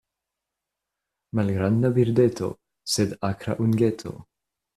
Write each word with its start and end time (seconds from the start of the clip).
Malgranda 1.39 1.91
birdeto, 1.99 2.49
sed 2.95 3.15
akra 3.31 3.59
ungeto. 3.67 4.17